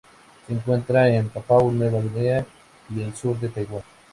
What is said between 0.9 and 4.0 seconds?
en Papúa Nueva Guinea y el sur de Taiwán.